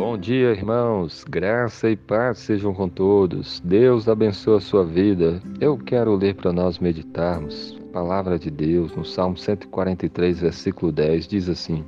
Bom 0.00 0.16
dia, 0.16 0.52
irmãos. 0.52 1.24
Graça 1.28 1.90
e 1.90 1.94
paz 1.94 2.38
sejam 2.38 2.72
com 2.72 2.88
todos. 2.88 3.60
Deus 3.60 4.08
abençoe 4.08 4.56
a 4.56 4.60
sua 4.60 4.82
vida. 4.82 5.42
Eu 5.60 5.76
quero 5.76 6.16
ler 6.16 6.36
para 6.36 6.54
nós 6.54 6.78
meditarmos. 6.78 7.78
A 7.90 7.92
palavra 7.92 8.38
de 8.38 8.50
Deus 8.50 8.96
no 8.96 9.04
Salmo 9.04 9.36
143, 9.36 10.40
versículo 10.40 10.90
10 10.90 11.28
diz 11.28 11.50
assim: 11.50 11.84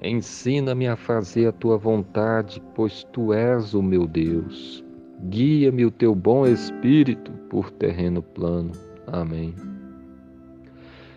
Ensina-me 0.00 0.88
a 0.88 0.96
fazer 0.96 1.48
a 1.48 1.52
tua 1.52 1.76
vontade, 1.76 2.62
pois 2.74 3.04
tu 3.12 3.34
és 3.34 3.74
o 3.74 3.82
meu 3.82 4.06
Deus. 4.06 4.82
Guia-me 5.24 5.84
o 5.84 5.90
teu 5.90 6.14
bom 6.14 6.46
espírito 6.46 7.30
por 7.50 7.70
terreno 7.70 8.22
plano. 8.22 8.72
Amém. 9.06 9.54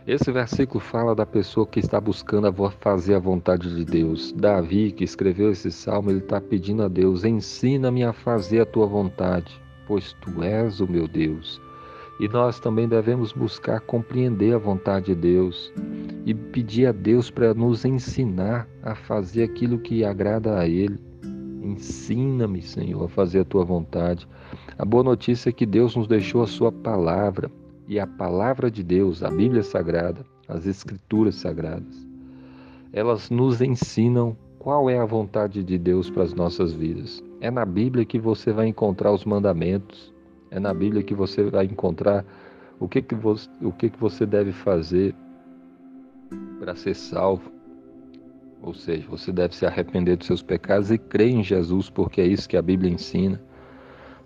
Esse 0.05 0.33
versículo 0.33 0.81
fala 0.81 1.15
da 1.15 1.25
pessoa 1.25 1.65
que 1.65 1.79
está 1.79 1.99
buscando 1.99 2.53
fazer 2.81 3.15
a 3.15 3.19
vontade 3.19 3.73
de 3.73 3.85
Deus. 3.85 4.33
Davi, 4.33 4.91
que 4.91 5.05
escreveu 5.05 5.49
esse 5.49 5.71
salmo, 5.71 6.11
ele 6.11 6.19
está 6.19 6.41
pedindo 6.41 6.83
a 6.83 6.89
Deus: 6.89 7.23
ensina-me 7.23 8.03
a 8.03 8.11
fazer 8.11 8.59
a 8.59 8.65
tua 8.65 8.85
vontade, 8.85 9.61
pois 9.87 10.11
tu 10.19 10.43
és 10.43 10.81
o 10.81 10.87
meu 10.87 11.07
Deus. 11.07 11.61
E 12.19 12.27
nós 12.27 12.59
também 12.59 12.85
devemos 12.85 13.31
buscar 13.31 13.79
compreender 13.79 14.53
a 14.53 14.57
vontade 14.57 15.05
de 15.05 15.15
Deus 15.15 15.73
e 16.25 16.33
pedir 16.33 16.87
a 16.87 16.91
Deus 16.91 17.31
para 17.31 17.53
nos 17.53 17.85
ensinar 17.85 18.67
a 18.83 18.95
fazer 18.95 19.43
aquilo 19.43 19.79
que 19.79 20.03
agrada 20.03 20.59
a 20.59 20.67
Ele. 20.67 20.99
Ensina-me, 21.61 22.61
Senhor, 22.61 23.05
a 23.05 23.09
fazer 23.09 23.39
a 23.39 23.45
tua 23.45 23.63
vontade. 23.63 24.27
A 24.77 24.83
boa 24.83 25.03
notícia 25.03 25.49
é 25.49 25.53
que 25.53 25.65
Deus 25.65 25.95
nos 25.95 26.07
deixou 26.07 26.43
a 26.43 26.47
sua 26.47 26.73
palavra 26.73 27.49
e 27.87 27.99
a 27.99 28.07
palavra 28.07 28.71
de 28.71 28.83
Deus, 28.83 29.23
a 29.23 29.29
Bíblia 29.29 29.63
Sagrada, 29.63 30.25
as 30.47 30.65
Escrituras 30.65 31.35
Sagradas, 31.35 32.07
elas 32.91 33.29
nos 33.29 33.61
ensinam 33.61 34.37
qual 34.59 34.89
é 34.89 34.97
a 34.97 35.05
vontade 35.05 35.63
de 35.63 35.77
Deus 35.77 36.09
para 36.09 36.23
as 36.23 36.33
nossas 36.33 36.73
vidas. 36.73 37.21
É 37.41 37.51
na 37.51 37.65
Bíblia 37.65 38.05
que 38.05 38.17
você 38.17 38.51
vai 38.51 38.67
encontrar 38.67 39.11
os 39.11 39.25
mandamentos, 39.25 40.13
é 40.49 40.59
na 40.59 40.73
Bíblia 40.73 41.03
que 41.03 41.13
você 41.13 41.43
vai 41.43 41.65
encontrar 41.65 42.23
o 42.79 42.87
que, 42.87 43.01
que, 43.01 43.15
você, 43.15 43.49
o 43.61 43.71
que, 43.71 43.89
que 43.89 43.99
você 43.99 44.25
deve 44.25 44.51
fazer 44.51 45.13
para 46.59 46.75
ser 46.75 46.95
salvo. 46.95 47.51
Ou 48.61 48.73
seja, 48.73 49.05
você 49.09 49.31
deve 49.31 49.55
se 49.55 49.65
arrepender 49.65 50.15
dos 50.15 50.27
seus 50.27 50.41
pecados 50.41 50.89
e 50.89 50.97
crer 50.97 51.29
em 51.29 51.43
Jesus, 51.43 51.89
porque 51.89 52.21
é 52.21 52.25
isso 52.25 52.47
que 52.47 52.55
a 52.55 52.61
Bíblia 52.61 52.91
ensina. 52.91 53.41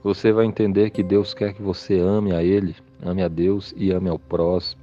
Você 0.03 0.31
vai 0.31 0.45
entender 0.45 0.91
que 0.91 1.01
Deus 1.01 1.33
quer 1.33 1.53
que 1.53 1.61
você 1.61 1.99
ame 1.99 2.31
a 2.31 2.43
Ele, 2.43 2.75
ame 3.01 3.23
a 3.23 3.27
Deus 3.27 3.73
e 3.75 3.91
ame 3.91 4.09
ao 4.09 4.19
próximo, 4.19 4.81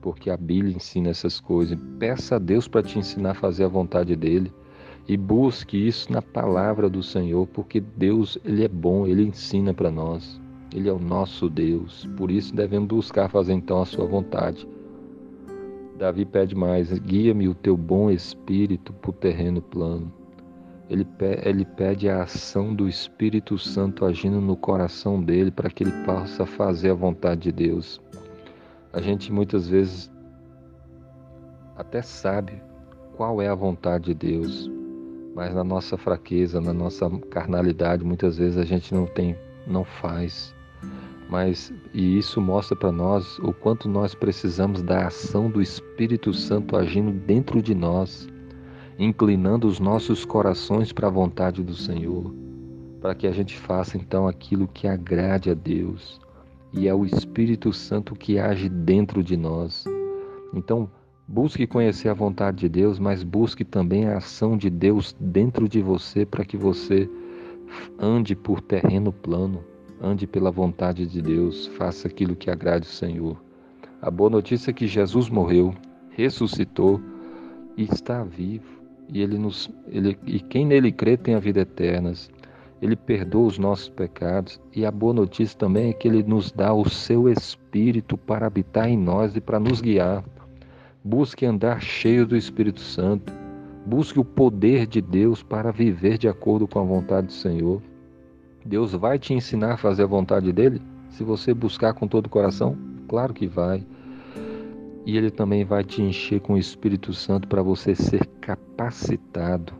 porque 0.00 0.30
a 0.30 0.36
Bíblia 0.36 0.76
ensina 0.76 1.08
essas 1.08 1.40
coisas. 1.40 1.78
Peça 1.98 2.36
a 2.36 2.38
Deus 2.38 2.68
para 2.68 2.82
te 2.82 2.98
ensinar 2.98 3.30
a 3.30 3.34
fazer 3.34 3.64
a 3.64 3.68
vontade 3.68 4.14
dele 4.14 4.52
e 5.08 5.16
busque 5.16 5.76
isso 5.76 6.12
na 6.12 6.20
palavra 6.20 6.88
do 6.88 7.02
Senhor, 7.02 7.46
porque 7.46 7.80
Deus 7.80 8.38
ele 8.44 8.64
é 8.64 8.68
bom, 8.68 9.06
ele 9.06 9.22
ensina 9.22 9.72
para 9.72 9.90
nós. 9.90 10.40
Ele 10.74 10.88
é 10.88 10.92
o 10.92 10.98
nosso 10.98 11.48
Deus. 11.48 12.06
Por 12.16 12.30
isso 12.30 12.54
devemos 12.54 12.88
buscar 12.88 13.30
fazer 13.30 13.54
então 13.54 13.80
a 13.80 13.86
sua 13.86 14.04
vontade. 14.04 14.68
Davi 15.96 16.24
pede 16.24 16.54
mais: 16.54 16.92
guia-me 16.98 17.48
o 17.48 17.54
teu 17.54 17.76
bom 17.76 18.10
espírito 18.10 18.92
para 18.92 19.10
o 19.10 19.14
terreno 19.14 19.62
plano. 19.62 20.12
Ele, 20.88 21.06
ele 21.44 21.64
pede 21.64 22.08
a 22.08 22.22
ação 22.22 22.74
do 22.74 22.88
Espírito 22.88 23.58
Santo 23.58 24.04
agindo 24.04 24.40
no 24.40 24.56
coração 24.56 25.20
dele 25.20 25.50
para 25.50 25.68
que 25.68 25.82
ele 25.82 26.04
possa 26.04 26.46
fazer 26.46 26.90
a 26.90 26.94
vontade 26.94 27.42
de 27.42 27.52
Deus. 27.52 28.00
A 28.92 29.00
gente 29.00 29.32
muitas 29.32 29.68
vezes 29.68 30.10
até 31.76 32.00
sabe 32.02 32.62
qual 33.16 33.42
é 33.42 33.48
a 33.48 33.54
vontade 33.54 34.06
de 34.06 34.14
Deus, 34.14 34.70
mas 35.34 35.52
na 35.54 35.64
nossa 35.64 35.98
fraqueza, 35.98 36.60
na 36.60 36.72
nossa 36.72 37.10
carnalidade, 37.30 38.04
muitas 38.04 38.38
vezes 38.38 38.56
a 38.56 38.64
gente 38.64 38.94
não 38.94 39.06
tem, 39.06 39.36
não 39.66 39.84
faz. 39.84 40.54
Mas 41.28 41.72
e 41.92 42.16
isso 42.16 42.40
mostra 42.40 42.76
para 42.76 42.92
nós 42.92 43.40
o 43.40 43.52
quanto 43.52 43.88
nós 43.88 44.14
precisamos 44.14 44.82
da 44.82 45.08
ação 45.08 45.50
do 45.50 45.60
Espírito 45.60 46.32
Santo 46.32 46.76
agindo 46.76 47.10
dentro 47.10 47.60
de 47.60 47.74
nós 47.74 48.28
inclinando 48.98 49.66
os 49.66 49.78
nossos 49.78 50.24
corações 50.24 50.92
para 50.92 51.08
a 51.08 51.10
vontade 51.10 51.62
do 51.62 51.74
Senhor, 51.74 52.34
para 53.00 53.14
que 53.14 53.26
a 53.26 53.32
gente 53.32 53.56
faça 53.56 53.96
então 53.96 54.26
aquilo 54.26 54.66
que 54.66 54.88
agrade 54.88 55.50
a 55.50 55.54
Deus. 55.54 56.20
E 56.72 56.88
é 56.88 56.94
o 56.94 57.04
Espírito 57.04 57.72
Santo 57.72 58.14
que 58.14 58.38
age 58.38 58.68
dentro 58.68 59.22
de 59.22 59.36
nós. 59.36 59.84
Então, 60.54 60.90
busque 61.28 61.66
conhecer 61.66 62.08
a 62.08 62.14
vontade 62.14 62.58
de 62.58 62.68
Deus, 62.68 62.98
mas 62.98 63.22
busque 63.22 63.64
também 63.64 64.06
a 64.06 64.16
ação 64.16 64.56
de 64.56 64.70
Deus 64.70 65.14
dentro 65.20 65.68
de 65.68 65.80
você 65.82 66.24
para 66.24 66.44
que 66.44 66.56
você 66.56 67.08
ande 67.98 68.34
por 68.34 68.60
terreno 68.60 69.12
plano, 69.12 69.62
ande 70.00 70.26
pela 70.26 70.50
vontade 70.50 71.06
de 71.06 71.20
Deus, 71.20 71.66
faça 71.66 72.08
aquilo 72.08 72.36
que 72.36 72.50
agrade 72.50 72.86
o 72.86 72.90
Senhor. 72.90 73.36
A 74.00 74.10
boa 74.10 74.30
notícia 74.30 74.70
é 74.70 74.74
que 74.74 74.86
Jesus 74.86 75.28
morreu, 75.28 75.74
ressuscitou 76.10 77.00
e 77.76 77.84
está 77.84 78.22
vivo 78.22 78.85
e 79.12 79.22
ele 79.22 79.38
nos 79.38 79.70
ele 79.88 80.18
e 80.26 80.40
quem 80.40 80.66
nele 80.66 80.92
crê 80.92 81.16
tem 81.16 81.34
a 81.34 81.38
vida 81.38 81.60
eterna. 81.60 82.12
Ele 82.80 82.94
perdoa 82.94 83.46
os 83.46 83.58
nossos 83.58 83.88
pecados 83.88 84.60
e 84.74 84.84
a 84.84 84.90
boa 84.90 85.14
notícia 85.14 85.58
também 85.58 85.90
é 85.90 85.92
que 85.92 86.06
ele 86.06 86.22
nos 86.22 86.52
dá 86.52 86.74
o 86.74 86.88
seu 86.88 87.28
espírito 87.28 88.18
para 88.18 88.46
habitar 88.46 88.88
em 88.88 88.98
nós 88.98 89.34
e 89.34 89.40
para 89.40 89.58
nos 89.58 89.80
guiar. 89.80 90.22
Busque 91.02 91.46
andar 91.46 91.80
cheio 91.80 92.26
do 92.26 92.36
Espírito 92.36 92.80
Santo. 92.80 93.32
Busque 93.86 94.18
o 94.18 94.24
poder 94.24 94.86
de 94.86 95.00
Deus 95.00 95.42
para 95.42 95.70
viver 95.70 96.18
de 96.18 96.28
acordo 96.28 96.66
com 96.66 96.80
a 96.80 96.84
vontade 96.84 97.28
do 97.28 97.32
Senhor. 97.32 97.80
Deus 98.64 98.92
vai 98.92 99.18
te 99.18 99.32
ensinar 99.32 99.74
a 99.74 99.76
fazer 99.76 100.02
a 100.02 100.06
vontade 100.06 100.52
dele 100.52 100.82
se 101.10 101.22
você 101.22 101.54
buscar 101.54 101.94
com 101.94 102.06
todo 102.06 102.26
o 102.26 102.30
coração? 102.30 102.76
Claro 103.08 103.32
que 103.32 103.46
vai 103.46 103.86
e 105.06 105.16
Ele 105.16 105.30
também 105.30 105.64
vai 105.64 105.84
te 105.84 106.02
encher 106.02 106.40
com 106.40 106.54
o 106.54 106.58
Espírito 106.58 107.14
Santo 107.14 107.46
para 107.46 107.62
você 107.62 107.94
ser 107.94 108.26
capacitado, 108.40 109.72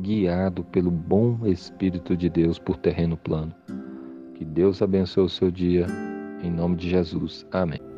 guiado 0.00 0.64
pelo 0.64 0.90
bom 0.90 1.46
Espírito 1.46 2.16
de 2.16 2.28
Deus 2.28 2.58
por 2.58 2.76
terreno 2.76 3.16
plano. 3.16 3.54
Que 4.34 4.44
Deus 4.44 4.82
abençoe 4.82 5.24
o 5.24 5.28
seu 5.28 5.52
dia, 5.52 5.86
em 6.42 6.50
nome 6.50 6.74
de 6.74 6.90
Jesus. 6.90 7.46
Amém. 7.52 7.95